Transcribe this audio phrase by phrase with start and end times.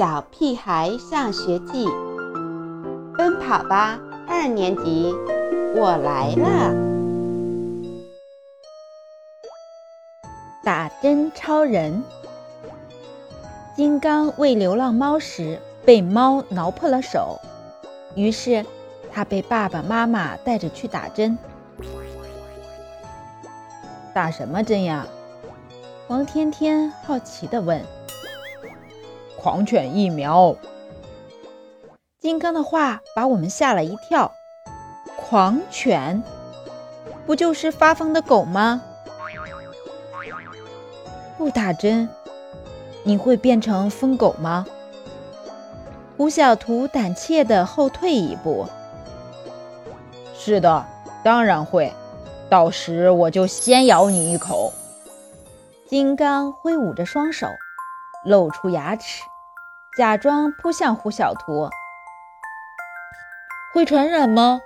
[0.00, 1.84] 小屁孩上学记》，
[3.18, 5.14] 奔跑吧二年级，
[5.76, 6.74] 我来了！
[10.64, 12.02] 打针超人。
[13.76, 17.38] 金刚喂流浪猫时被猫挠破了手，
[18.14, 18.64] 于是
[19.12, 21.36] 他被爸爸妈妈带着去打针。
[24.14, 25.06] 打什么针呀？
[26.08, 27.84] 王天天好奇地问。
[29.40, 30.54] 狂犬疫苗。
[32.20, 34.30] 金刚的话把我们吓了一跳。
[35.16, 36.22] 狂犬，
[37.24, 38.82] 不就是发疯的狗吗？
[41.38, 42.06] 不打针，
[43.02, 44.66] 你会变成疯狗吗？
[46.18, 48.66] 胡小图胆怯地后退一步。
[50.36, 50.84] 是的，
[51.24, 51.90] 当然会。
[52.50, 54.72] 到时我就先咬你一口。
[55.86, 57.46] 金刚挥舞着双手，
[58.24, 59.24] 露出牙齿，
[59.96, 61.70] 假装扑向胡小图。
[63.72, 64.60] 会传染吗？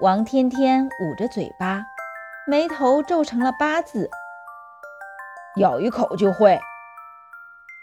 [0.00, 1.84] 王天天捂着嘴巴，
[2.46, 4.08] 眉头皱成了八字。
[5.56, 6.60] 咬一口就会。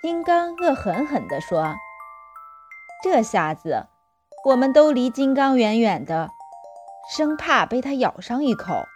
[0.02, 1.76] 金刚恶狠狠地说
[3.04, 3.88] ：“这下子，
[4.46, 6.30] 我们都离金刚远远的。”
[7.16, 8.88] 生怕被它咬上一口。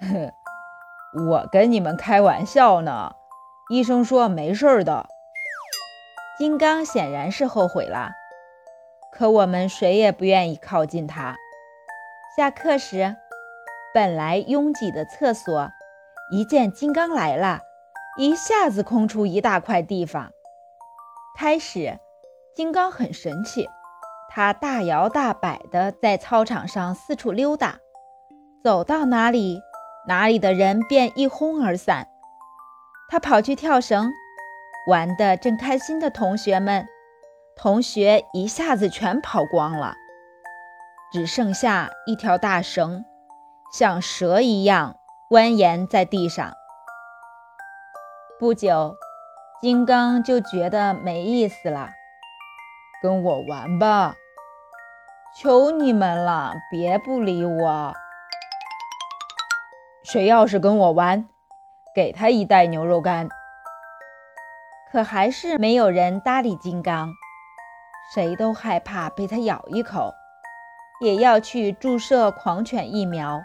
[0.00, 0.32] 哼，
[1.28, 3.14] 我跟你们开玩笑呢。
[3.70, 5.06] 医生说没事的。
[6.38, 8.12] 金刚显然是后悔了，
[9.12, 11.36] 可我们谁也不愿意靠近它。
[12.34, 13.16] 下课时，
[13.92, 15.70] 本来拥挤的厕所，
[16.32, 17.60] 一见金刚来了，
[18.16, 20.30] 一下子空出一大块地方。
[21.36, 21.98] 开始，
[22.56, 23.68] 金刚很神气。
[24.30, 27.80] 他大摇大摆地在操场上四处溜达，
[28.64, 29.60] 走到哪里，
[30.06, 32.08] 哪里的人便一哄而散。
[33.10, 34.12] 他跑去跳绳，
[34.86, 36.86] 玩得正开心的同学们，
[37.56, 39.94] 同学一下子全跑光了，
[41.10, 43.06] 只剩下一条大绳，
[43.72, 44.96] 像蛇一样
[45.30, 46.52] 蜿蜒在地上。
[48.38, 48.94] 不久，
[49.62, 51.88] 金刚就觉得没意思了，
[53.02, 54.16] 跟我玩吧。
[55.34, 57.94] 求你们了，别不理我！
[60.04, 61.26] 谁要是跟我玩，
[61.98, 63.28] 给他一袋牛肉干。
[64.92, 67.12] 可还是没有人搭理金刚，
[68.14, 70.14] 谁都害怕被他咬一口，
[71.00, 73.42] 也要去注射狂犬疫苗。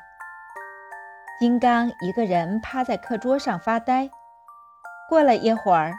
[1.40, 4.12] 金刚一个人趴在课桌上发呆。
[5.10, 5.96] 过了一会儿，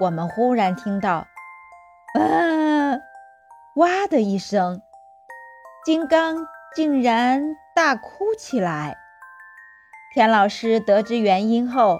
[0.00, 1.26] 我们忽然听到
[2.18, 2.96] “啊，
[3.76, 4.80] 哇”的一声。
[5.84, 8.96] 金刚竟然大哭起来。
[10.14, 11.98] 田老师得知原因后，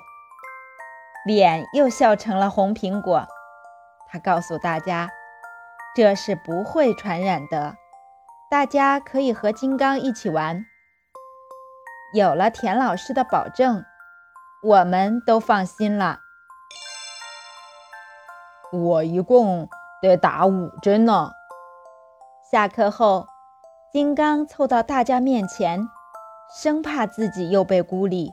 [1.26, 3.26] 脸又笑成了红苹果。
[4.08, 5.10] 他告诉大家，
[5.97, 7.74] 这是不会传染的，
[8.48, 10.64] 大家可以和金刚一起玩。
[12.14, 13.84] 有了田老师的保证，
[14.62, 16.20] 我们都放心了。
[18.72, 19.69] 我一共
[20.00, 21.32] 得打五针呢。
[22.48, 23.26] 下课后。
[23.92, 25.88] 金刚凑到大家面前，
[26.56, 28.32] 生怕自己又被孤立。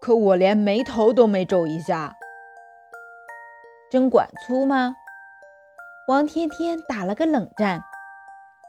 [0.00, 2.16] 可我连眉头都没皱一下。
[3.90, 4.96] 针管粗吗？
[6.08, 7.84] 王天天打了个冷战。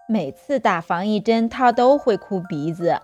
[0.08, 3.02] 每次打防疫针，他都会哭鼻子。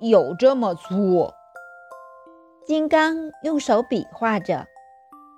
[0.00, 1.30] 有这么粗？
[2.66, 4.66] 金刚用手比划着，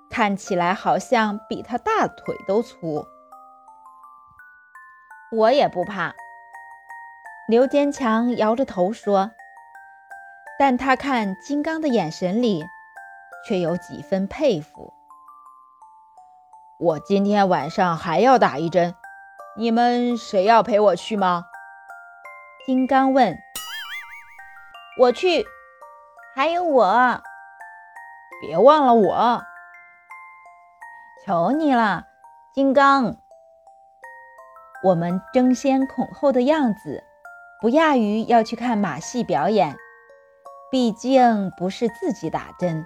[0.09, 3.05] 看起来好像比他大腿都粗。
[5.31, 6.13] 我也不怕，
[7.47, 9.31] 刘坚强摇着头说。
[10.59, 12.63] 但他看金刚的眼神里，
[13.45, 14.93] 却有几分佩服。
[16.79, 18.95] 我今天晚上还要打一针，
[19.57, 21.45] 你们谁要陪我去吗？
[22.65, 23.37] 金刚问。
[24.99, 25.43] 我去，
[26.35, 27.21] 还有我，
[28.41, 29.43] 别忘了我。
[31.25, 32.05] 求你了，
[32.53, 33.17] 金刚。
[34.83, 37.03] 我们争先恐后的样子，
[37.63, 39.77] 不亚于要去看马戏表演。
[40.69, 42.85] 毕竟不是自己打针，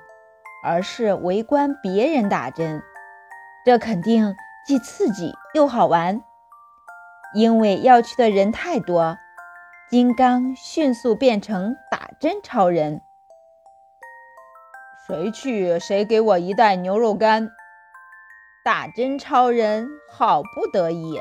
[0.63, 2.83] 而是围观别人打针，
[3.65, 4.35] 这肯定
[4.67, 6.21] 既刺激又好玩。
[7.33, 9.17] 因为要去的人太多，
[9.89, 13.01] 金刚迅速变成打针超人。
[15.07, 17.49] 谁去谁给我一袋牛肉干。
[18.63, 21.19] 打针超人好不得意。